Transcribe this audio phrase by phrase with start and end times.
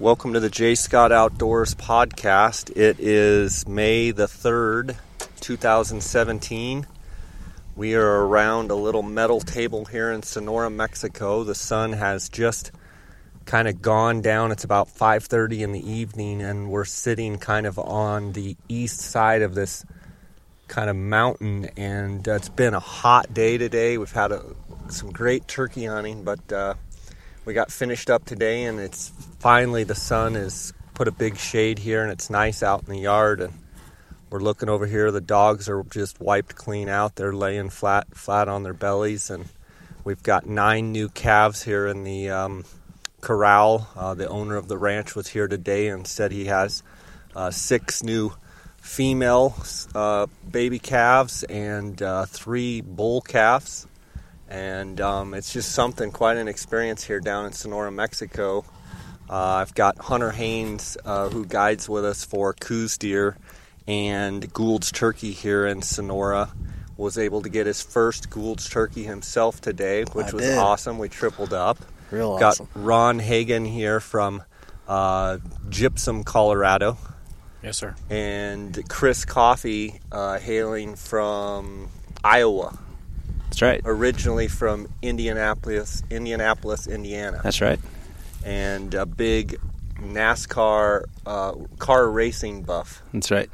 [0.00, 0.76] Welcome to the J.
[0.76, 2.70] Scott Outdoors podcast.
[2.76, 4.94] It is May the 3rd,
[5.40, 6.86] 2017.
[7.74, 11.42] We are around a little metal table here in Sonora, Mexico.
[11.42, 12.70] The sun has just
[13.44, 14.52] kind of gone down.
[14.52, 19.42] It's about 5:30 in the evening and we're sitting kind of on the east side
[19.42, 19.84] of this
[20.68, 23.98] kind of mountain and uh, it's been a hot day today.
[23.98, 24.44] We've had a,
[24.90, 26.74] some great turkey hunting, but uh,
[27.48, 31.78] we got finished up today and it's finally the sun has put a big shade
[31.78, 33.54] here and it's nice out in the yard and
[34.28, 35.10] we're looking over here.
[35.10, 37.16] The dogs are just wiped clean out.
[37.16, 39.46] They're laying flat flat on their bellies and
[40.04, 42.66] we've got nine new calves here in the um,
[43.22, 43.88] corral.
[43.96, 46.82] Uh, the owner of the ranch was here today and said he has
[47.34, 48.30] uh, six new
[48.76, 49.56] female
[49.94, 53.87] uh, baby calves and uh, three bull calves
[54.48, 58.64] and um, it's just something quite an experience here down in Sonora, Mexico.
[59.30, 63.36] Uh, I've got Hunter Haynes uh, who guides with us for Coues deer
[63.86, 66.50] and Gould's turkey here in Sonora.
[66.96, 70.58] Was able to get his first Gould's turkey himself today, which I was did.
[70.58, 70.98] awesome.
[70.98, 71.78] We tripled up.
[72.10, 72.40] Real awesome.
[72.40, 72.68] got awesome.
[72.74, 74.42] Ron Hagen here from
[74.88, 76.98] uh, Gypsum, Colorado,
[77.62, 77.94] Yes, sir.
[78.10, 81.88] and Chris Coffee uh, hailing from
[82.24, 82.76] Iowa
[83.58, 83.80] That's right.
[83.84, 87.80] originally from Indianapolis, Indianapolis, Indiana, That's right.
[88.44, 89.58] and a big
[90.00, 93.50] NASCAR uh, car racing buff, That's right.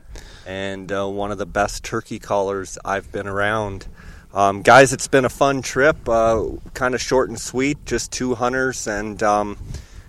[0.47, 3.87] and uh, one of the best turkey callers I've been around.
[4.35, 8.35] Um, guys, it's been a fun trip, uh, kind of short and sweet, just two
[8.35, 9.57] hunters, and um,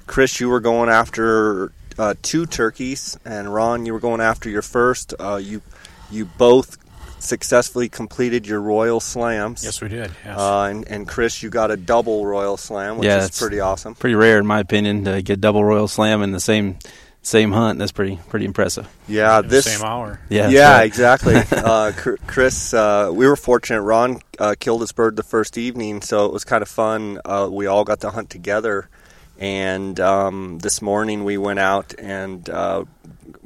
[0.08, 4.62] Chris, you were going after uh, two turkeys, and Ron, you were going after your
[4.62, 5.14] first.
[5.18, 5.62] Uh, you
[6.12, 6.78] you both
[7.20, 9.64] successfully completed your royal slams.
[9.64, 10.12] Yes, we did.
[10.24, 10.38] Yes.
[10.40, 13.96] Uh, and, and Chris, you got a double royal slam, which Yeah, is pretty awesome.
[13.96, 16.78] Pretty rare, in my opinion, to get double royal slam in the same
[17.22, 17.80] same hunt.
[17.80, 18.88] That's pretty pretty impressive.
[19.08, 19.66] Yeah, In the this.
[19.66, 20.20] same hour.
[20.30, 20.50] Yeah.
[20.50, 20.84] yeah, right.
[20.86, 21.36] exactly.
[21.52, 21.92] uh,
[22.28, 23.82] Chris, uh, we were fortunate.
[23.82, 27.20] Ron uh, killed his bird the first evening, so it was kind of fun.
[27.26, 28.90] Uh, we all got to hunt together,
[29.40, 32.86] and um, this morning we went out and uh,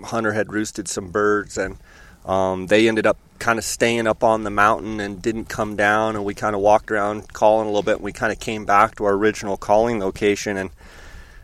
[0.03, 1.78] Hunter had roosted some birds, and
[2.25, 6.16] um, they ended up kind of staying up on the mountain and didn't come down.
[6.16, 7.96] And we kind of walked around calling a little bit.
[7.96, 10.70] And we kind of came back to our original calling location, and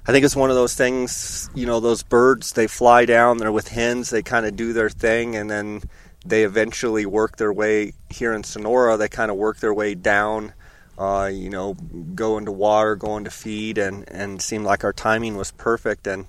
[0.08, 3.52] I think it's one of those things, you know, those birds, they fly down, they're
[3.52, 5.82] with hens, they kind of do their thing, and then
[6.24, 10.54] they eventually work their way here in Sonora, they kind of work their way down,
[11.00, 11.74] uh, you know,
[12.14, 16.06] go into water, go into feed, and, and seemed like our timing was perfect.
[16.06, 16.28] And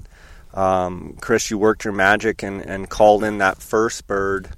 [0.54, 4.48] um, Chris, you worked your magic and, and called in that first bird,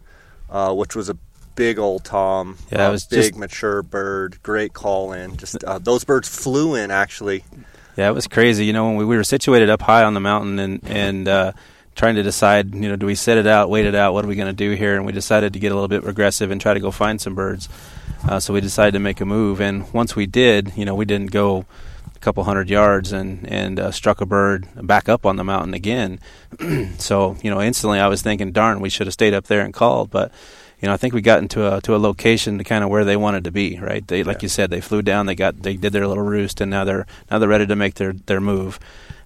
[0.50, 1.16] uh, which was a
[1.54, 5.36] big old tom, Yeah, it was big just- mature bird, great call in.
[5.36, 7.44] Just uh, those birds flew in actually.
[7.96, 8.64] Yeah, it was crazy.
[8.64, 11.52] You know, when we, we were situated up high on the mountain and and uh,
[11.96, 14.12] trying to decide, you know, do we set it out, wait it out?
[14.14, 14.94] What are we going to do here?
[14.94, 17.34] And we decided to get a little bit regressive and try to go find some
[17.34, 17.68] birds.
[18.28, 19.60] Uh, so we decided to make a move.
[19.60, 21.66] And once we did, you know, we didn't go
[22.20, 25.72] a couple hundred yards and and uh, struck a bird back up on the mountain
[25.74, 26.18] again.
[26.98, 29.72] so you know, instantly I was thinking, darn, we should have stayed up there and
[29.72, 30.32] called, but.
[30.80, 33.04] You know, I think we got into a to a location to kind of where
[33.04, 34.06] they wanted to be, right?
[34.06, 34.42] They, like Yeah.
[34.42, 37.04] you said, they flew down, they got, they did their little roost, and now they're
[37.28, 38.78] now they're ready to make their their move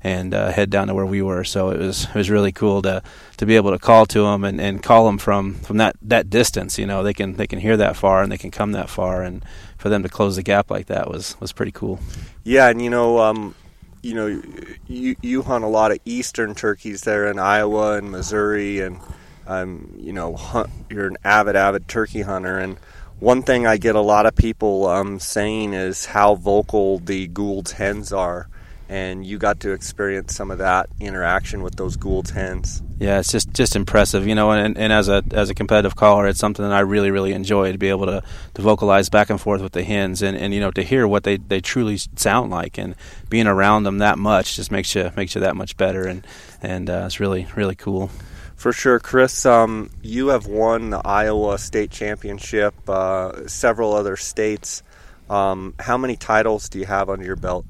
[0.02, 1.44] and uh, head down to where we were.
[1.44, 3.02] So it was it was really cool to
[3.36, 6.30] to be able to call to them and, and call them from from that that
[6.30, 6.78] distance.
[6.78, 9.22] You know, they can they can hear that far and they can come that far,
[9.22, 9.44] and
[9.82, 11.98] for them to close the gap like that was was pretty cool.
[12.44, 13.56] Yeah, and you know, um,
[14.00, 14.40] you know,
[14.86, 19.00] you you hunt a lot of eastern turkeys there in Iowa and Missouri, and
[19.48, 22.60] um, you know, hunt, you're an avid, avid turkey hunter.
[22.60, 22.78] And
[23.18, 27.72] one thing I get a lot of people um, saying is how vocal the Gould's
[27.72, 28.48] hens are,
[28.92, 32.82] and you got to experience some of that interaction with those Gould's hens.
[32.98, 34.50] Yeah, it's just just impressive, you know.
[34.50, 37.72] And, and as a as a competitive caller, it's something that I really really enjoy
[37.72, 40.60] to be able to, to vocalize back and forth with the hens, and, and you
[40.60, 42.94] know to hear what they, they truly sound like, and
[43.30, 46.26] being around them that much just makes you makes you that much better, and
[46.60, 48.10] and uh, it's really really cool.
[48.56, 49.46] For sure, Chris.
[49.46, 54.82] Um, you have won the Iowa State Championship, uh, several other states.
[55.30, 57.64] Um, how many titles do you have under your belt?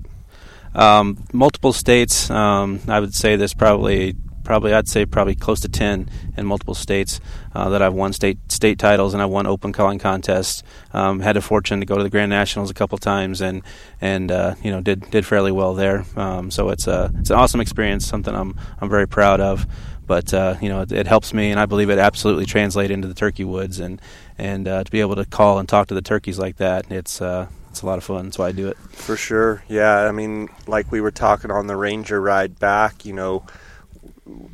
[0.74, 2.30] Um, multiple states.
[2.30, 4.14] Um, I would say there's probably
[4.44, 7.20] probably I'd say probably close to ten in multiple states
[7.54, 10.62] uh, that I've won state state titles and I've won open calling contests.
[10.92, 13.62] Um, had the fortune to go to the Grand Nationals a couple times and
[14.00, 16.04] and uh, you know did did fairly well there.
[16.16, 19.66] Um, so it's a it's an awesome experience, something I'm I'm very proud of.
[20.06, 23.08] But uh, you know it, it helps me, and I believe it absolutely translates into
[23.08, 24.00] the turkey woods, and
[24.36, 27.22] and uh, to be able to call and talk to the turkeys like that, it's
[27.22, 28.26] uh, it's a lot of fun.
[28.26, 28.76] That's why I do it.
[28.76, 29.64] For sure.
[29.66, 30.00] Yeah.
[30.06, 33.46] I mean, like we were talking on the Ranger ride back, you know,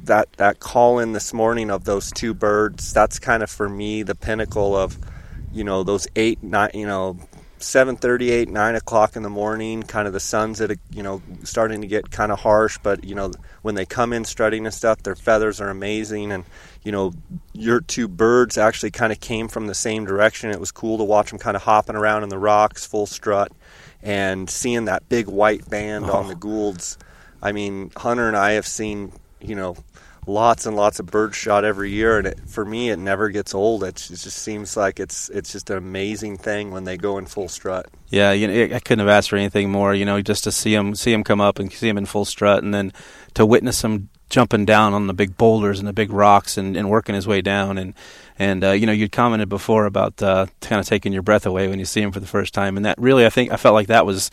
[0.04, 4.04] that that call in this morning of those two birds, that's kind of for me
[4.04, 4.96] the pinnacle of,
[5.52, 7.18] you know, those eight, nine, you know,
[7.58, 9.82] seven thirty eight, nine o'clock in the morning.
[9.82, 13.02] Kind of the sun's at a, you know starting to get kind of harsh, but
[13.02, 13.32] you know
[13.62, 16.44] when they come in strutting and stuff, their feathers are amazing, and
[16.88, 17.12] you know
[17.52, 20.48] your two birds actually kind of came from the same direction.
[20.48, 23.52] It was cool to watch them kind of hopping around in the rocks, full strut,
[24.02, 26.14] and seeing that big white band oh.
[26.14, 26.38] on the oh.
[26.38, 26.96] Goulds.
[27.42, 29.76] I mean, Hunter and I have seen you know
[30.26, 33.54] lots and lots of birds shot every year, and it, for me, it never gets
[33.54, 33.84] old.
[33.84, 37.26] It's, it just seems like it's it's just an amazing thing when they go in
[37.26, 37.90] full strut.
[38.08, 39.94] Yeah, you know, I couldn't have asked for anything more.
[39.94, 42.24] You know, just to see them see them come up and see them in full
[42.24, 42.94] strut, and then
[43.34, 46.90] to witness them jumping down on the big boulders and the big rocks and, and
[46.90, 47.78] working his way down.
[47.78, 47.94] And
[48.38, 51.68] and uh, you know you'd commented before about uh, kind of taking your breath away
[51.68, 52.76] when you see him for the first time.
[52.76, 54.30] And that really I think I felt like that was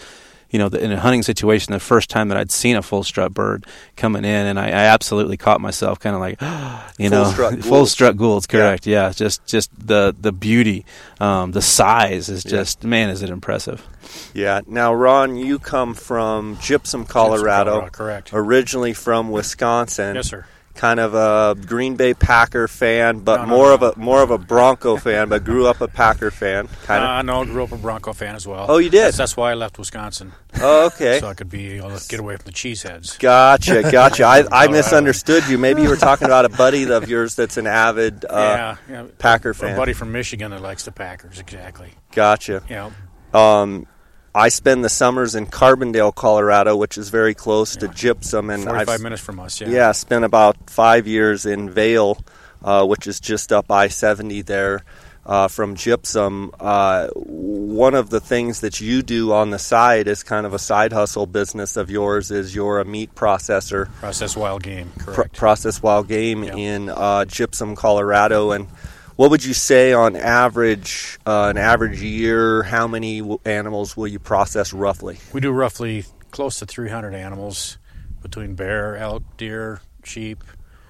[0.56, 3.04] you know, the, in a hunting situation, the first time that I'd seen a full
[3.04, 3.66] strut bird
[3.98, 6.40] coming in, and I, I absolutely caught myself kind of like,
[6.98, 8.88] you full know, strut full strut Goulds, correct?
[8.88, 9.08] Yeah.
[9.08, 10.86] yeah, just just the the beauty,
[11.20, 12.90] um, the size is just yeah.
[12.90, 13.86] man, is it impressive.
[14.34, 14.62] Yeah.
[14.66, 18.30] Now, Ron, you come from Gypsum, Colorado, Gypsum, Colorado correct?
[18.32, 20.16] Originally from Wisconsin.
[20.16, 23.74] Yes, sir kind of a Green Bay Packer fan, but no, no, more no.
[23.74, 26.68] of a more of a Bronco fan, but grew up a Packer fan.
[26.84, 27.10] Kind of.
[27.10, 28.66] Uh, no, grew up a Bronco fan as well.
[28.70, 29.06] Oh, you did.
[29.06, 30.34] That's, that's why I left Wisconsin.
[30.62, 31.20] Oh, okay.
[31.20, 33.18] so I could be able to get away from the cheeseheads.
[33.20, 34.24] Gotcha, gotcha.
[34.24, 35.58] I, I misunderstood you.
[35.58, 39.06] Maybe you were talking about a buddy of yours that's an avid uh, yeah, yeah,
[39.18, 39.74] Packer fan.
[39.74, 41.40] A buddy from Michigan that likes the Packers.
[41.40, 41.92] Exactly.
[42.12, 42.64] Gotcha.
[42.70, 42.92] Yeah.
[43.34, 43.88] Um,
[44.36, 47.88] I spend the summers in Carbondale, Colorado, which is very close yeah.
[47.88, 49.62] to Gypsum, and 45 I've, minutes from us.
[49.62, 52.22] Yeah, yeah, spent about five years in Vail,
[52.62, 54.84] uh, which is just up I-70 there.
[55.26, 56.52] Uh, from gypsum.
[56.60, 60.60] Uh, one of the things that you do on the side is kind of a
[60.60, 62.30] side hustle business of yours.
[62.30, 65.34] Is you're a meat processor, process wild game, correct?
[65.34, 68.68] Pr- process wild game in uh, Gypsum, Colorado, and
[69.16, 72.64] what would you say on average, uh, an average year?
[72.64, 75.18] How many w- animals will you process roughly?
[75.34, 77.78] We do roughly close to 300 animals
[78.22, 80.44] between bear, elk, deer, sheep.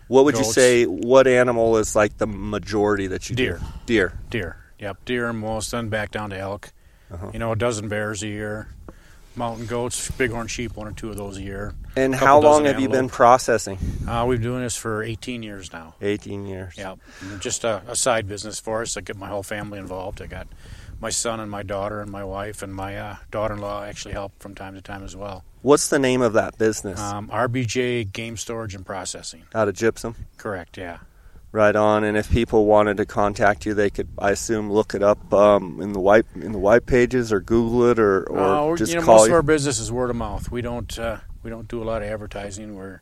[0.08, 0.48] What would goats.
[0.48, 0.86] you say?
[0.86, 3.60] What animal is like the majority that you deer.
[3.60, 3.66] do?
[3.86, 4.20] Deer.
[4.30, 4.58] Deer.
[4.80, 6.72] Yep, deer and most, then back down to elk.
[7.12, 7.32] Uh-huh.
[7.34, 8.68] You know, a dozen bears a year
[9.38, 11.74] mountain goats, bighorn sheep, one or two of those a year.
[11.96, 13.78] And how long have you been processing?
[14.08, 15.96] Uh, we've been doing this for 18 years now.
[16.02, 16.76] 18 years.
[16.78, 16.96] Yeah,
[17.40, 18.98] just a, a, side business for us.
[18.98, 20.22] I get my whole family involved.
[20.22, 20.48] I got
[21.00, 24.56] my son and my daughter and my wife and my uh, daughter-in-law actually help from
[24.56, 25.44] time to time as well.
[25.62, 27.00] What's the name of that business?
[27.00, 29.44] Um, RBJ Game Storage and Processing.
[29.54, 30.16] Out of Gypsum.
[30.38, 30.78] Correct.
[30.78, 31.00] Yeah.
[31.56, 32.04] Right on.
[32.04, 35.80] And if people wanted to contact you, they could, I assume, look it up um,
[35.80, 39.00] in the white in the white pages or Google it or, or uh, just you
[39.00, 39.32] know, call most you.
[39.32, 40.52] of our business is word of mouth.
[40.52, 42.76] We don't uh, we don't do a lot of advertising.
[42.76, 43.00] We're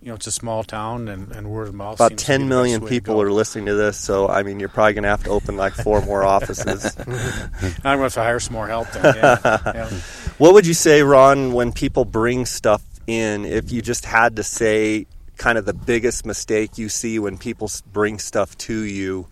[0.00, 1.94] you know, it's a small town, and, and word of mouth.
[1.94, 5.10] About 10 million people are listening to this, so I mean, you're probably going to
[5.10, 6.96] have to open like four more offices.
[6.98, 8.90] I'm going to have to hire some more help.
[8.90, 9.38] Then, yeah.
[9.74, 9.90] yeah.
[10.38, 13.44] What would you say, Ron, when people bring stuff in?
[13.44, 15.06] If you just had to say
[15.42, 19.26] kind of the biggest mistake you see when people bring stuff to you?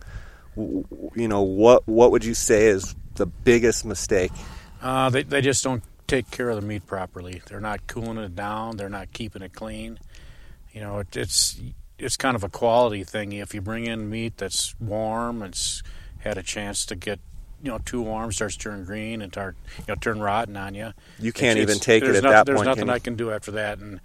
[0.57, 4.33] You know, what what would you say is the biggest mistake?
[4.83, 7.41] Uh, they they just don't take care of the meat properly.
[7.47, 8.77] They're not cooling it down.
[8.77, 10.01] They're not keeping it clean.
[10.73, 11.61] You know, it, it's
[11.97, 13.33] it's kind of a quality thing.
[13.33, 15.85] If you bring in meat that's warm, it's
[16.19, 17.21] had a chance to get
[17.63, 20.93] you know too warm, starts turning green and start you know turn rotten on you.
[21.21, 22.67] You can't even take it at no, that there's point.
[22.67, 24.01] There's nothing I can do after that, and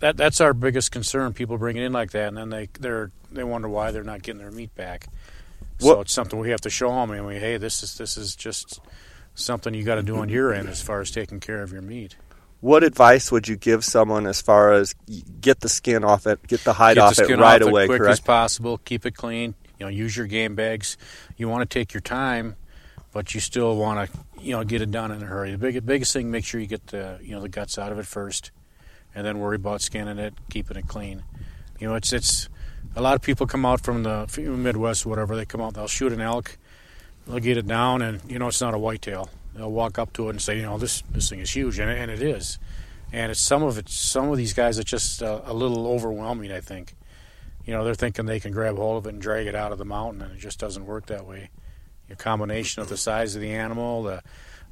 [0.00, 1.32] that that's our biggest concern.
[1.32, 4.22] People bring it in like that, and then they they they wonder why they're not
[4.22, 5.06] getting their meat back.
[5.78, 6.00] So what?
[6.02, 7.10] it's something we have to show them.
[7.10, 8.80] I mean, hey, this is this is just
[9.34, 11.82] something you got to do on your end as far as taking care of your
[11.82, 12.16] meat.
[12.60, 14.94] What advice would you give someone as far as
[15.40, 17.86] get the skin off it, get the hide get off the it right off away,
[17.86, 18.12] quick correct?
[18.12, 18.78] as possible.
[18.78, 19.54] Keep it clean.
[19.78, 20.98] You know, use your game bags.
[21.36, 22.56] You want to take your time,
[23.12, 25.52] but you still want to you know get it done in a hurry.
[25.52, 27.98] The big, biggest thing, make sure you get the you know the guts out of
[28.00, 28.50] it first
[29.18, 31.24] and then worry about skinning it, keeping it clean.
[31.80, 32.48] You know, it's it's
[32.94, 35.34] a lot of people come out from the Midwest, or whatever.
[35.34, 36.56] They come out, they'll shoot an elk,
[37.26, 39.28] they'll get it down, and you know it's not a whitetail.
[39.54, 41.90] They'll walk up to it and say, you know, this this thing is huge, and,
[41.90, 42.60] and it is.
[43.12, 43.88] And it's some of it.
[43.88, 46.52] Some of these guys are just a, a little overwhelming.
[46.52, 46.94] I think.
[47.66, 49.78] You know, they're thinking they can grab hold of it and drag it out of
[49.78, 51.50] the mountain, and it just doesn't work that way.
[52.08, 54.22] A combination of the size of the animal, the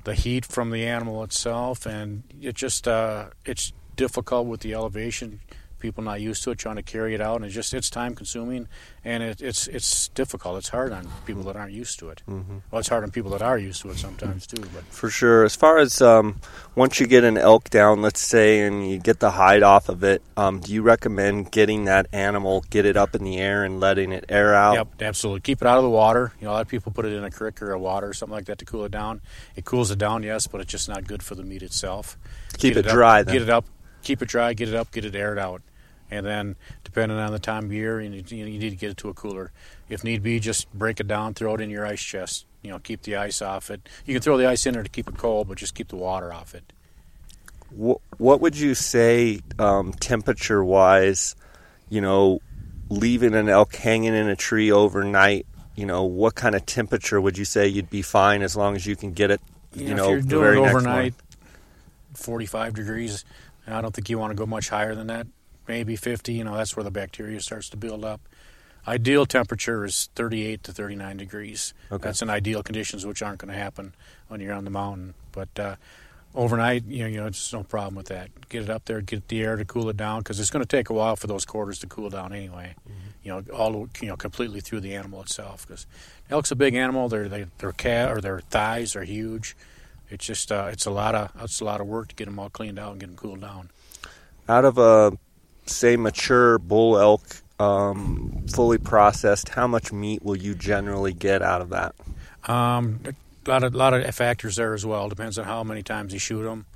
[0.05, 5.41] the heat from the animal itself, and it just uh, it's difficult with the elevation
[5.79, 8.15] people not used to it, trying to carry it out, and it's just it's time
[8.15, 8.69] consuming,
[9.05, 10.59] and it, it's it's difficult.
[10.59, 12.23] It's hard on people that aren't used to it.
[12.29, 12.59] Mm-hmm.
[12.71, 14.63] Well, it's hard on people that are used to it sometimes too.
[14.75, 15.45] But For sure.
[15.45, 16.41] As far as um,
[16.75, 20.03] once you get an elk down, let's say, and you get the hide off of
[20.03, 23.81] it, um, do you recommend getting that animal, get it up in the air and
[23.81, 24.75] letting it air out?
[24.75, 25.41] Yep, absolutely.
[25.41, 26.33] Keep it out of the water.
[26.41, 28.15] You know, a lot of people put it in a creek or a water or
[28.15, 29.21] something like that to cool it down.
[29.55, 32.19] It cools it down, yes, but it's just not good for the meat itself.
[32.59, 33.35] Keep it up- dry then.
[33.35, 33.67] Get it up.
[34.07, 34.55] Keep it dry.
[34.55, 34.93] Get it up.
[34.93, 35.63] Get it aired out.
[36.11, 38.97] And then, depending on the time of year, you need, you need to get it
[38.99, 39.51] to a cooler.
[39.89, 42.47] If need be, just break it down, throw it in your ice chest.
[42.63, 43.89] You know, keep the ice off it.
[44.05, 45.97] You can throw the ice in there to keep it cold, but just keep the
[45.97, 46.73] water off it.
[47.77, 51.35] Wh- what would you say um, temperature wise
[51.89, 52.41] you know
[52.89, 57.37] leaving an elk hanging in a tree overnight you know what kind of temperature would
[57.37, 59.41] you say you'd be fine as long as you can get it
[59.75, 61.15] you, You know, know if you're doing overnight,
[62.15, 62.75] forty-five 45
[63.67, 63.79] degrees.
[63.79, 65.27] I don't think you want to go much higher than that.
[65.69, 66.33] Maybe 50.
[66.33, 68.21] You know, that's where the bacteria starts to build up.
[68.89, 71.75] Ideal temperature is 38 to 39 degrees.
[71.91, 72.05] Okay.
[72.05, 73.95] That's in ideal conditions, which aren't going to happen
[74.29, 75.15] when you're on the mountain.
[75.33, 75.77] But uh,
[76.37, 78.49] overnight, you know, you know, it's no problem with that.
[78.49, 80.69] Get it up there, get the air to cool it down, because it's going to
[80.69, 82.77] take a while for those quarters to cool down anyway.
[83.25, 85.67] You know, all you know, completely through the animal itself.
[85.67, 85.87] Because
[86.31, 87.09] elk's a big animal.
[87.09, 89.57] Their their cat or their thighs are huge.
[90.11, 92.39] It's just uh, it's a lot of it's a lot of work to get them
[92.39, 93.71] all cleaned out and get them cooled down.
[94.49, 95.17] out of a
[95.67, 101.61] say mature bull elk um, fully processed how much meat will you generally get out
[101.61, 101.95] of that
[102.49, 105.09] Um, a lot of lot of factors there as well.
[105.09, 106.67] Depends on how many times you shoot them.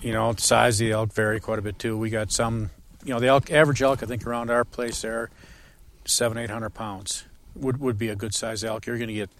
[0.00, 1.98] You know, the size of the elk vary quite a bit too.
[1.98, 2.70] We got some,
[3.04, 5.30] you know, the elk average elk I think around our place there,
[6.04, 7.24] seven eight hundred pounds
[7.56, 8.86] would would be a good size elk.
[8.86, 9.30] You're going to get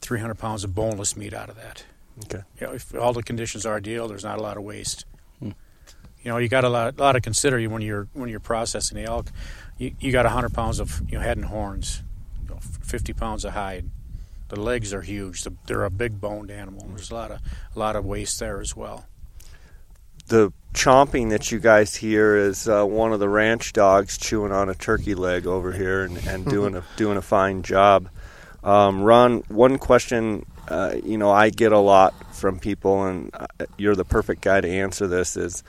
[0.00, 1.84] three hundred pounds of boneless meat out of that.
[2.24, 5.04] Okay You know, if all the conditions are ideal, there's not a lot of waste.
[6.22, 9.04] You know, you got a lot, lot to consider when you're when you're processing the
[9.04, 9.32] elk.
[9.78, 12.02] You, you got hundred pounds of you know, head and horns,
[12.42, 13.88] you know, fifty pounds of hide.
[14.48, 15.44] The legs are huge.
[15.44, 16.84] The- They're a big boned animal.
[16.88, 17.40] There's a lot of
[17.74, 19.06] a lot of waste there as well.
[20.28, 24.68] the chomping that you guys hear is uh, one of the ranch dogs chewing on
[24.68, 28.10] a turkey leg over here and, and doing a doing a fine job.
[28.62, 33.46] Um, Ron, one question uh, you know I get a lot from people, and uh,
[33.76, 35.36] you're the perfect guy to answer this.
[35.36, 35.62] Is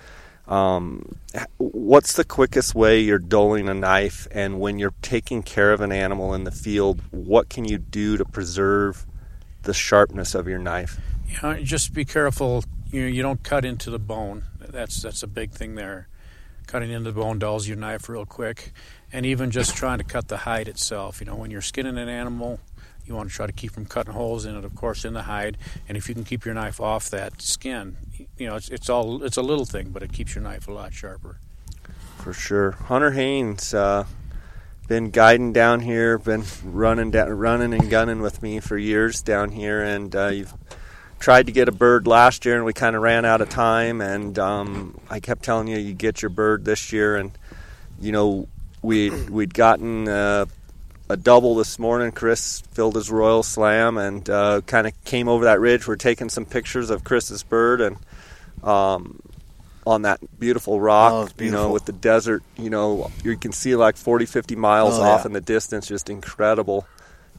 [0.48, 1.16] um,
[1.58, 5.92] what's the quickest way you're dulling a knife, and when you're taking care of an
[5.92, 9.06] animal in the field, what can you do to preserve
[9.64, 11.00] the sharpness of your knife?
[11.42, 12.64] Know, just be careful.
[12.92, 14.44] You know, you don't cut into the bone.
[14.60, 16.08] That's that's a big thing there.
[16.68, 18.72] Cutting into the bone dulls your knife real quick,
[19.12, 21.20] and even just trying to cut the hide itself.
[21.20, 22.60] You know, when you're skinning an animal,
[23.06, 25.24] you want to try to keep from cutting holes in it, of course, in the
[25.24, 25.58] hide.
[25.88, 27.98] And if you can keep your knife off that skin,
[28.38, 30.74] you know, it's it's all it's a little thing, but it keeps your knife a
[30.74, 31.38] lot sharper.
[32.18, 32.72] For sure.
[32.72, 34.06] Hunter Haynes, uh,
[34.88, 39.52] been guiding down here, been running down, running and gunning with me for years down
[39.52, 40.54] here, and uh, you've
[41.20, 44.02] tried to get a bird last year, and we kind of ran out of time.
[44.02, 47.32] And um, I kept telling you you get your bird this year, and
[48.00, 48.48] you know
[48.82, 50.46] we we'd gotten uh,
[51.12, 52.12] a double this morning.
[52.12, 55.88] Chris filled his royal slam and uh, kind of came over that ridge.
[55.88, 57.98] We're taking some pictures of Chris's bird and.
[58.64, 59.20] Um,
[59.88, 63.52] on that beautiful rock, Oh, it's you know, with the desert, you know, you can
[63.52, 65.26] see like 40, 50 miles Oh, off yeah.
[65.26, 66.86] in the distance, just incredible.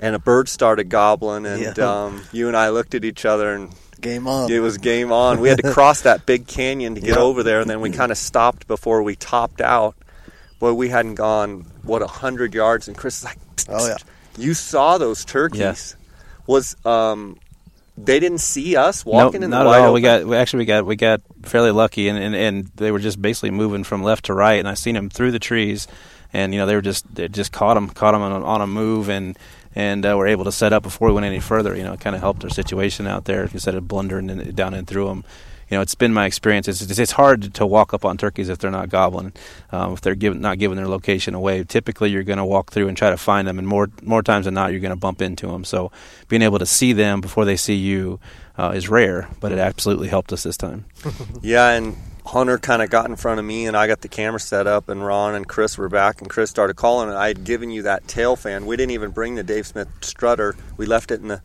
[0.00, 1.71] And a bird started gobbling, and Yeah.
[2.07, 4.50] um, you and I looked at each other, and Game on.
[4.50, 5.38] it was game on.
[5.41, 8.11] We had to cross that big canyon to get over there, and then we kind
[8.11, 9.95] of stopped before we topped out.
[10.59, 13.96] Boy, we hadn't gone what a hundred yards, and Chris is like, "Psst, Oh, yeah.
[14.38, 15.96] you saw those turkeys?
[16.46, 17.38] Was um,
[17.96, 19.82] they didn't see us walking no, in not the at all.
[19.84, 19.94] open?
[19.94, 22.98] We got we actually we got we got fairly lucky, and, and, and they were
[22.98, 25.86] just basically moving from left to right, and I seen them through the trees,
[26.32, 28.60] and you know they were just they just caught them caught them on, a- on
[28.60, 29.38] a move, and
[29.74, 31.76] and uh, were able to set up before we went any further.
[31.76, 34.74] You know, it kind of helped our situation out there instead of blundering in, down
[34.74, 35.24] and through them.
[35.73, 36.69] You know, it's been my experience.
[36.69, 39.33] It's, it's, it's hard to walk up on turkeys if they're not gobbling,
[39.71, 41.64] um, if they're giving, not giving their location away.
[41.64, 44.45] Typically, you're going to walk through and try to find them, and more more times
[44.45, 45.64] than not, you're going to bump into them.
[45.64, 45.91] So,
[46.29, 48.21] being able to see them before they see you
[48.59, 50.85] uh, is rare, but it absolutely helped us this time.
[51.41, 54.41] Yeah, and Hunter kind of got in front of me, and I got the camera
[54.41, 57.45] set up, and Ron and Chris were back, and Chris started calling, and I had
[57.45, 58.67] given you that tail fan.
[58.67, 60.55] We didn't even bring the Dave Smith strutter.
[60.76, 61.41] We left it in the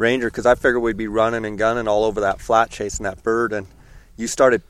[0.00, 3.22] Ranger because I figured we'd be running and gunning all over that flat chasing that
[3.22, 3.66] bird, and
[4.16, 4.62] you started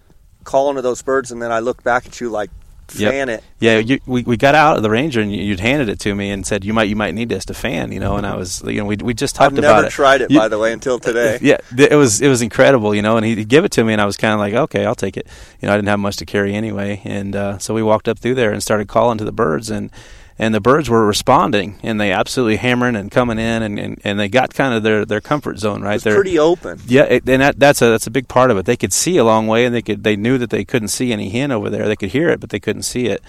[0.45, 2.51] calling to those birds, and then I looked back at you like
[2.97, 3.13] Yep.
[3.13, 3.45] fan it.
[3.61, 6.13] Yeah, you, we we got out of the Ranger and you, you'd handed it to
[6.13, 8.17] me and said you might you might need this to fan, you know.
[8.17, 9.67] And I was you know we we just talked about it.
[9.67, 11.39] I've about never tried it You- by the way until today.
[11.41, 13.17] Yeah, it was it was incredible, you know.
[13.17, 15.17] And he'd give it to me, and I was kind of like, okay, I'll take
[15.17, 15.29] it.
[15.61, 18.19] You know, I didn't have much to carry anyway, and uh, so we walked up
[18.19, 19.93] through there and started calling to the birds, and
[20.41, 24.19] and the birds were responding, and they absolutely hammering and coming in, and, and, and
[24.19, 26.15] they got kind of their, their comfort zone right It's there.
[26.15, 26.81] pretty open.
[26.87, 28.65] Yeah, it, and that, that's a that's a big part of it.
[28.65, 31.13] They could see a long way, and they could they knew that they couldn't see
[31.13, 31.87] any hen over there.
[31.87, 33.23] They could hear it, but they couldn't see it.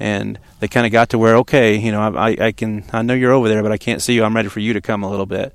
[0.00, 3.02] And they kind of got to where okay, you know, I, I I can I
[3.02, 4.24] know you're over there, but I can't see you.
[4.24, 5.52] I'm ready for you to come a little bit.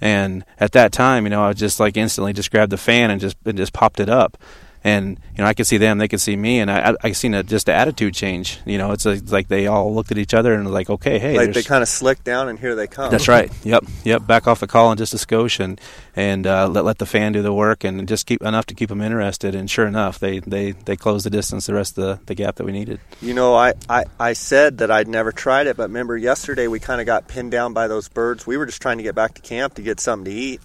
[0.00, 3.20] And at that time, you know, I just like instantly just grabbed the fan and
[3.20, 4.38] just and just popped it up.
[4.84, 7.34] And you know, I could see them, they could see me, and I I, seen
[7.34, 8.58] a, just the attitude change.
[8.66, 11.18] You know, it's, like like they all looked at each other and was like, okay,
[11.18, 13.10] hey, like they kind of slick down, and here they come.
[13.10, 13.52] that's right.
[13.64, 14.26] Yep, yep.
[14.26, 15.80] Back off the call in just a skosh and
[16.16, 18.88] and uh, let let the fan do the work and just keep enough to keep
[18.88, 19.54] them interested.
[19.54, 22.56] And sure enough, they they they closed the distance, the rest of the, the gap
[22.56, 23.00] that we needed.
[23.20, 26.80] You know, I, I, I said that I'd never tried it, but remember yesterday we
[26.80, 28.46] kind of got pinned down by those birds.
[28.46, 30.60] We were just trying to get back to camp to get something to eat,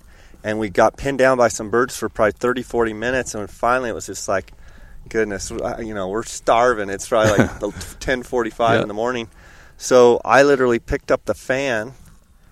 [0.48, 3.89] and we got pinned down by some birds for probably 30, 40 minutes, and finally
[3.89, 4.54] it was just like,
[5.10, 6.89] goodness, you know, we're starving.
[6.89, 8.82] It's probably like 10:45 Yeah.
[8.82, 9.27] in the morning.
[9.75, 11.92] So I literally picked up the fan,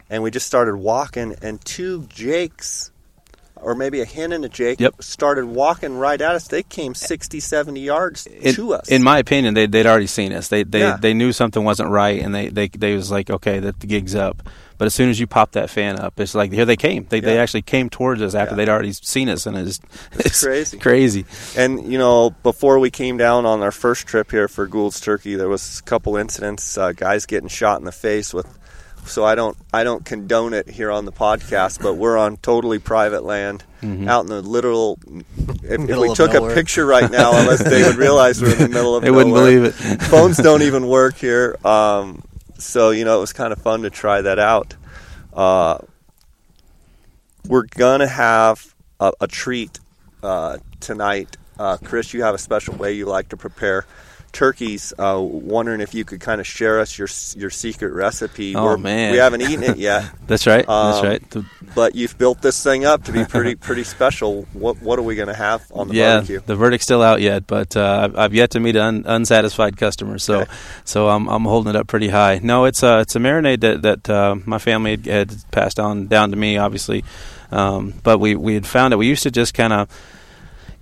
[0.10, 2.92] and we just started walking, and two jakes.
[3.58, 5.02] Or maybe a hen and a jake Yep.
[5.02, 6.48] started walking right at us.
[6.48, 8.90] They came 60, 70 yards to us.
[8.90, 10.50] in my opinion, they they'd already seen us.
[10.50, 10.98] They they, Yeah.
[11.00, 14.14] they knew something wasn't right, and they, they they was like, okay, that the gig's
[14.14, 14.48] up.
[14.78, 17.08] But as soon as you pop that fan up, it's like here they came.
[17.10, 18.58] They they actually came towards us after Yeah.
[18.58, 19.80] they'd already seen us, and it's,
[20.20, 20.78] It's crazy.
[20.78, 21.26] crazy.
[21.56, 25.36] And you know, before we came down on our first trip here for Gould's Turkey,
[25.36, 28.48] there was a couple incidents, uh, guys getting shot in the face with.
[29.06, 32.80] So I don't, I don't condone it here on the podcast, but we're on totally
[32.80, 34.08] private land, Mm-hmm.
[34.10, 34.98] out in the literal.
[35.64, 36.52] If, if we took nowhere.
[36.52, 39.36] a picture right now, unless they would realize we're in the middle of They wouldn't
[39.36, 39.74] believe it.
[39.74, 42.24] Phones don't even work here, um,
[42.58, 44.74] so you know it was kind of fun to try that out.
[45.34, 45.78] Uh,
[47.48, 49.80] we're gonna have a, a treat
[50.24, 51.38] uh, tonight.
[51.60, 53.86] Uh, Chris, you have a special way you like to prepare
[54.36, 54.94] turkeys.
[55.00, 58.56] Uh, wondering if you could kind of share us your your secret recipe.
[58.56, 59.12] Oh, We're- man.
[59.14, 60.66] we haven't eaten it yet, That's right.
[60.68, 61.30] That's Um, right.
[61.32, 64.46] The- but you've built this thing up to be pretty pretty special.
[64.54, 66.42] What what are we gonna have on the yeah, barbecue?
[66.46, 69.76] the verdict's still out yet, but uh, I've, I've yet to meet an un- unsatisfied
[69.78, 70.20] customer.
[70.20, 70.52] So, Okay.
[70.84, 72.40] so I'm I'm holding it up pretty high.
[72.44, 76.08] No, it's a it's a marinade that that uh, my family had, had passed on
[76.08, 77.04] down to me, obviously.
[77.52, 79.88] Um, but we we had found that we used to just kind of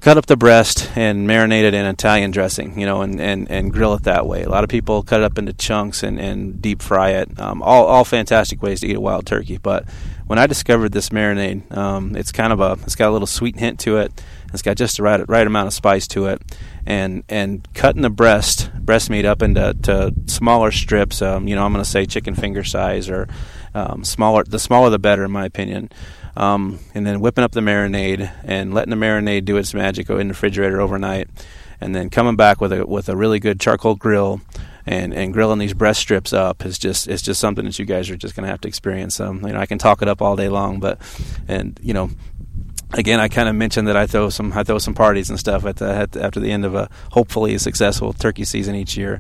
[0.04, 3.72] cut up the breast and marinate it in Italian dressing, you know, and, and, and
[3.72, 4.44] grill it that way.
[4.44, 7.40] A lot of people cut it up into chunks and, and deep fry it.
[7.40, 9.58] Um, all, all fantastic ways to eat a wild turkey.
[9.60, 9.88] But
[10.28, 13.58] when I discovered this marinade, um, it's kind of a it's got a little sweet
[13.58, 14.22] hint to it.
[14.54, 16.42] It's got just the right right amount of spice to it,
[16.86, 21.22] and and cutting the breast breast meat up into to smaller strips.
[21.22, 23.28] Um, you know, I'm going to say chicken finger size or
[23.74, 24.44] um, smaller.
[24.44, 25.90] The smaller the better, in my opinion
[26.36, 30.18] um, and then whipping up the marinade and letting the marinade do its magic in
[30.18, 31.30] the refrigerator overnight,
[31.80, 34.42] and then coming back with a with a really good charcoal grill
[34.86, 38.10] and, and grilling these breast strips up is just it's just something that you guys
[38.10, 39.20] are just going to have to experience.
[39.20, 41.00] Um, you know, I can talk it up all day long, but
[41.48, 42.10] and you know.
[42.94, 45.66] Again, I kind of mentioned that I throw some I throw some parties and stuff
[45.66, 49.20] at the, at the, after the end of a hopefully successful turkey season each year,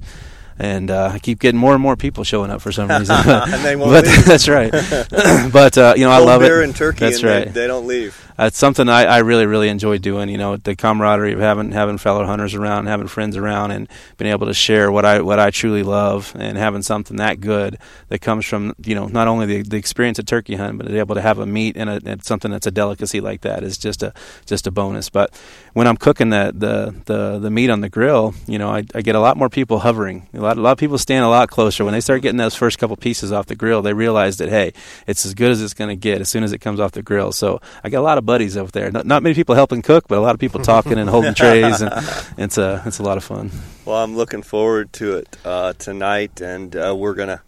[0.59, 3.15] and uh, I keep getting more and more people showing up for some reason.
[3.27, 4.25] And they won't but leave.
[4.25, 4.71] that's right.
[5.51, 6.65] but uh, you know, I love beer it.
[6.65, 7.45] and turkey, That's and right.
[7.45, 8.22] they, they don't leave.
[8.39, 10.30] It's something I, I really, really enjoy doing.
[10.30, 14.32] You know, the camaraderie of having having fellow hunters around, having friends around, and being
[14.32, 17.78] able to share what I what I truly love, and having something that good
[18.10, 21.15] that comes from you know not only the, the experience of turkey hunting, but able
[21.15, 24.02] to have a meat and, a, and something that's a delicacy like that is just
[24.02, 24.13] a
[24.46, 25.10] just a bonus.
[25.10, 25.39] But
[25.74, 29.02] when I'm cooking the the the, the meat on the grill, you know, I, I
[29.02, 30.28] get a lot more people hovering.
[30.34, 32.56] A lot a lot of people stand a lot closer when they start getting those
[32.56, 33.82] first couple pieces off the grill.
[33.82, 34.74] They realize that hey,
[35.06, 37.04] it's as good as it's going to get as soon as it comes off the
[37.04, 37.32] grill.
[37.32, 38.91] So I got a lot of buddies over there.
[38.91, 41.81] Not, not many people helping cook, but a lot of people talking and holding trays,
[41.81, 41.91] and
[42.38, 43.51] it's a it's a lot of fun.
[43.86, 47.41] Well, I'm looking forward to it uh, tonight, and uh, we're gonna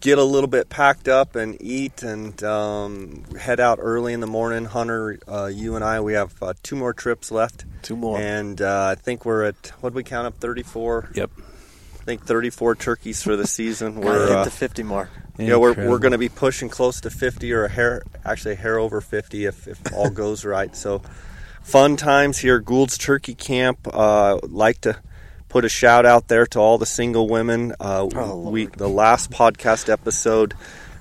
[0.00, 4.26] get a little bit packed up and eat, and um, head out early in the
[4.26, 4.66] morning.
[4.66, 8.18] Hunter, uh, you and I, we have uh, two more trips left, Two more.
[8.18, 11.10] and uh, I think we're at what did we count up 34.
[11.14, 11.30] Yep.
[12.04, 13.98] I think 34 turkeys for the season.
[14.02, 15.08] We're hit uh, the 50 mark.
[15.38, 18.56] yeah, we're we're going to be pushing close to 50 or a hair, actually a
[18.56, 20.76] hair over 50 if, if all goes right.
[20.76, 21.00] So,
[21.62, 23.88] fun times here, Gould's Turkey Camp.
[23.90, 24.98] Uh, like to
[25.48, 27.72] put a shout out there to all the single women.
[27.80, 28.74] Uh, Oh, we Lord.
[28.78, 30.52] the last podcast episode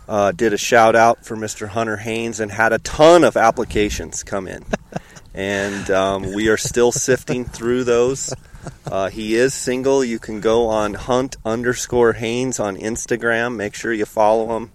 [0.08, 1.68] uh, did a shout out for Mr.
[1.68, 4.64] Hunter Haynes and had a ton of applications come in.
[5.34, 8.34] and um, we are still sifting through those.
[8.86, 10.04] Uh, he is single.
[10.04, 13.56] You can go on Hunt underscore Haynes on Instagram.
[13.56, 14.72] Make sure you follow him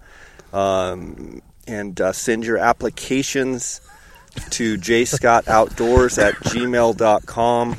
[0.53, 3.81] um, and uh, send your applications
[4.51, 7.77] to jscottoutdoors at gmail.com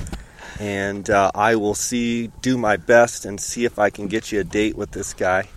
[0.59, 4.41] and uh, I will see, do my best, and see if I can get you
[4.41, 5.47] a date with this guy.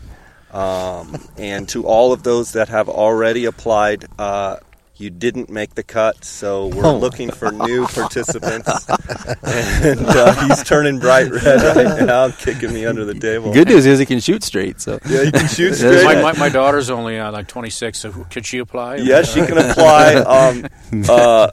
[0.53, 4.59] Um, and to all of those that have already applied, uh,
[5.03, 6.97] you didn't make the cut, so we're Oh.
[6.97, 8.71] looking for new participants.
[9.43, 13.53] and uh, he's turning bright red right now, kicking me under the table.
[13.53, 14.81] Good news is he can shoot straight.
[14.81, 16.05] So Yeah, he can shoot straight.
[16.05, 18.97] My, my, my daughter's only uh, like 26, so could she apply?
[18.97, 20.15] Yes, she can apply.
[20.15, 20.67] Um,
[21.09, 21.51] uh,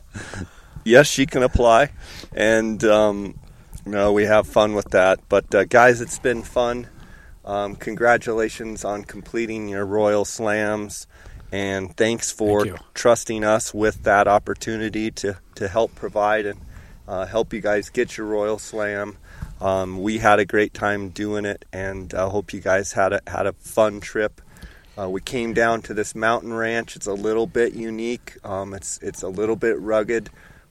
[0.86, 1.92] yes, she can apply,
[2.34, 3.40] and um,
[3.86, 5.20] no, we have fun with that.
[5.28, 6.88] But uh, guys, it's been fun.
[7.46, 11.08] Um, congratulations on completing your Royal Slams,
[11.52, 16.60] and thanks for Thank trusting us with that opportunity to to help provide and
[17.08, 19.18] uh, help you guys get your Royal Slam.
[19.62, 23.22] Um, we had a great time doing it, and I hope you guys had a
[23.28, 24.42] had a fun trip.
[24.98, 26.96] Uh, we came down to this mountain ranch.
[26.96, 28.38] It's a little bit unique.
[28.44, 30.30] Um, it's it's a little bit rugged,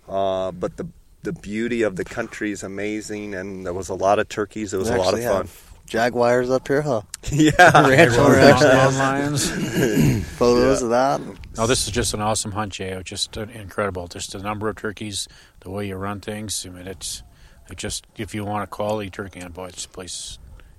[0.09, 0.87] uh, but the
[1.23, 3.35] the beauty of the country is amazing.
[3.35, 4.73] And there was a lot of turkeys.
[4.73, 5.47] It was We a lot of fun.
[5.47, 7.03] have Jaguars up here, huh?
[7.33, 7.53] yeah,
[7.89, 9.51] Ranch Mountain owner actually has lions.
[10.39, 10.85] photos Yeah.
[10.85, 11.21] of that.
[11.57, 13.01] No, this is just an awesome hunt, Jay.
[13.05, 14.07] Just uh, incredible.
[14.09, 15.27] Just the number of turkeys,
[15.61, 16.65] the way you run things.
[16.67, 17.23] I mean, it's
[17.71, 20.39] it just if you want a quality turkey on boy, this place.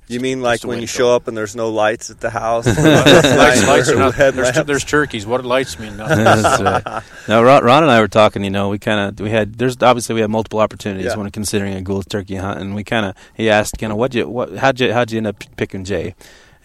[0.10, 2.66] You mean like when you show up and there's no lights at the house?
[2.78, 4.64] lights, lights are not, there's, Headlamps.
[4.66, 5.26] there's turkeys.
[5.28, 6.18] What do lights mean nothing.
[6.24, 7.04] That's right.
[7.28, 8.44] Now, Ron, Ron and I were talking.
[8.44, 11.16] You know, we kind of we had there's obviously we had multiple opportunities Yeah.
[11.16, 14.16] when considering a Gould's turkey hunt, and we kind of he asked kind of what
[14.16, 16.16] you what how'd you how'd you end up picking Jay,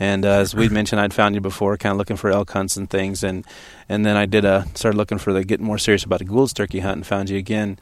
[0.00, 2.78] and uh, as we'd mentioned, I'd found you before, kind of looking for elk hunts
[2.78, 3.44] and things, and
[3.90, 6.54] and then I did a started looking for the getting more serious about a Gould's
[6.54, 7.78] turkey hunt, and found you again.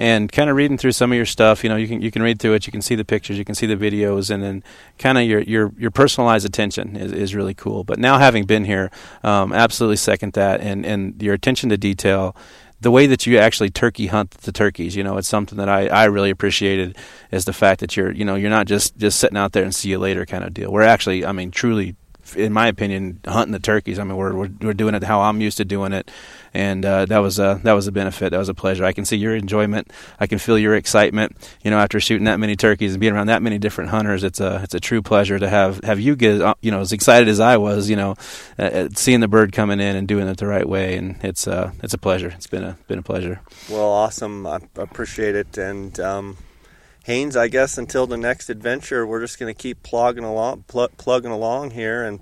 [0.00, 2.22] And kind of reading through some of your stuff, you know, you can you can
[2.22, 4.64] read through it, you can see the pictures, you can see the videos, and then
[4.98, 7.84] kind of your your your personalized attention is, is really cool.
[7.84, 8.90] But now having been here,
[9.22, 12.34] um, absolutely second that, and and your attention to detail,
[12.80, 15.88] the way that you actually turkey hunt the turkeys, you know, it's something that I,
[15.88, 16.96] I really appreciated
[17.30, 19.74] is the fact that you're you know you're not just just sitting out there and
[19.74, 20.72] see you later kind of deal.
[20.72, 21.94] We're actually, I mean, truly.
[22.36, 23.98] In my opinion, hunting the turkeys.
[23.98, 26.10] I mean, we're we're, we're doing it how I'm used to doing it,
[26.54, 28.30] and uh, that was a that was a benefit.
[28.30, 28.84] That was a pleasure.
[28.84, 29.92] I can see your enjoyment.
[30.18, 31.36] I can feel your excitement.
[31.62, 34.40] You know, after shooting that many turkeys and being around that many different hunters, it's
[34.40, 37.28] a it's a true pleasure to have have you get uh, you know as excited
[37.28, 37.88] as I was.
[37.88, 38.16] You know,
[38.58, 41.46] uh, uh, seeing the bird coming in and doing it the right way, and it's
[41.46, 42.28] uh it's a pleasure.
[42.28, 43.40] It's been a been a pleasure.
[43.68, 44.46] Well, awesome.
[44.46, 45.58] I appreciate it.
[45.58, 46.36] And um,
[47.10, 50.90] Haynes, I guess until the next adventure, we're just going to keep plugging along, pl-
[50.96, 52.20] plugging along here, and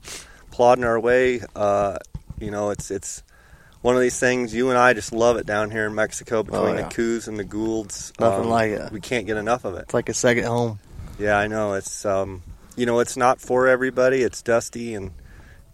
[0.50, 1.42] plodding our way.
[1.54, 1.98] Uh,
[2.40, 3.22] you know, it's it's
[3.82, 4.54] one of these things.
[4.54, 6.82] You and I just love it down here in Mexico between yeah.
[6.82, 8.14] the Coues and the Goulds.
[8.18, 8.90] Nothing like it.
[8.90, 9.82] We can't get enough of it.
[9.82, 10.78] It's like a second home.
[11.18, 11.74] Yeah, I know.
[11.74, 12.42] It's um,
[12.74, 14.22] you know, it's not for everybody.
[14.22, 15.10] It's dusty and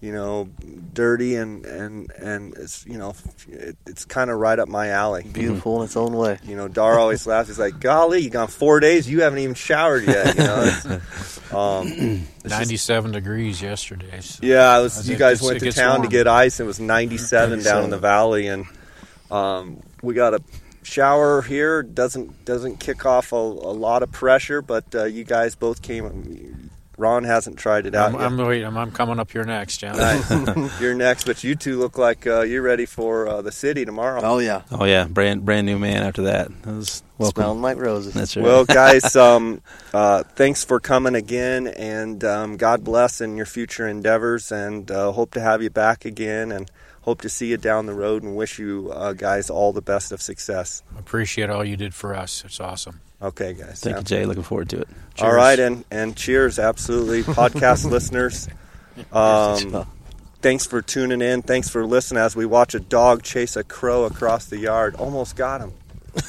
[0.05, 0.51] you know,
[0.93, 3.15] dirty and and and it's you know,
[3.49, 5.23] it, it's kind of right up my alley.
[5.33, 6.39] Beautiful in its own way.
[6.45, 7.49] You know, Dar always laughs.
[7.49, 9.09] He's like, "Golly, you gone four days.
[9.09, 11.01] You haven't even showered yet." You know.
[11.53, 14.21] Um, it's just- 97 degrees yesterday.
[14.21, 14.41] So.
[14.45, 15.09] yeah, I was.
[15.09, 16.59] You guys gets- went to gets town to get ice.
[16.59, 18.67] It was 97 down in the valley, and
[19.31, 20.41] um, we got a
[20.83, 21.85] shower here.
[21.85, 26.64] Doesn't doesn't kick off a, a lot of pressure, but uh, you guys both came.
[26.97, 28.23] Ron hasn't tried it out I'm, yet.
[28.23, 29.97] I'm, wait, I'm, I'm coming up here next, John.
[29.97, 30.31] Nice.
[30.81, 34.21] You're next, but you two look like uh, you're ready for uh, the city tomorrow.
[34.23, 36.49] Oh yeah, Oh yeah, brand brand new man after that.
[36.63, 37.43] That was welcome.
[37.43, 38.15] smelling like roses.
[38.15, 38.45] That's right.
[38.45, 43.87] Well, guys, um, uh, thanks for coming again, and um, God bless in your future
[43.87, 46.71] endeavors, and uh, hope to have you back again, and
[47.05, 50.11] hope to see you down the road, and wish you uh, guys all the best
[50.13, 50.83] of success.
[50.99, 52.43] Appreciate all you did for us.
[52.45, 53.01] It's awesome.
[53.23, 53.81] Okay, guys.
[53.81, 53.99] Thank Yeah.
[54.01, 54.27] you, Jay.
[54.27, 54.89] Looking forward to it.
[55.21, 58.49] All right, and and cheers, absolutely, podcast listeners.
[59.13, 59.89] Um,
[60.41, 61.43] thanks for tuning in.
[61.43, 64.95] Thanks for listening as we watch a dog chase a crow across the yard.
[64.95, 65.73] Almost got him.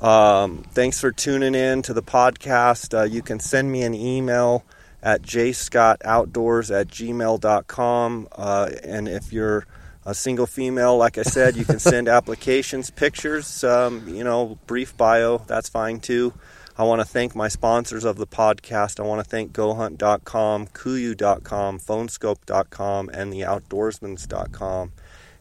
[0.00, 2.96] Um, thanks for tuning in to the podcast.
[2.96, 4.64] Uh, you can send me an email
[5.02, 8.28] at jscottoutdoors at gmail.com.
[8.30, 9.66] Uh, and if you're
[10.04, 14.96] a single female, like I said, you can send applications, pictures, um, you know, brief
[14.96, 15.38] bio.
[15.46, 16.32] That's fine too.
[16.78, 19.00] I want to thank my sponsors of the podcast.
[19.00, 24.92] I want to thank GoHunt.com, Kuiu.com, Phoneskope.com, and the Outdoorsmans.com.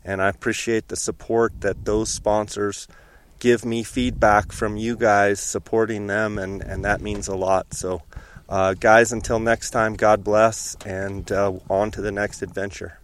[0.04, 2.88] And I appreciate the support that those sponsors
[3.40, 7.72] give me feedback from you guys supporting them, and, and that means a lot.
[7.74, 8.02] So,
[8.50, 13.00] uh, guys, until next time, God bless, and uh, on to the next adventure.